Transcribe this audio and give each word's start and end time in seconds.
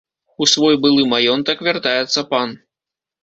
У 0.43 0.45
свой 0.53 0.77
былы 0.85 1.03
маёнтак 1.11 1.61
вяртаецца 1.67 2.23
пан. 2.31 2.57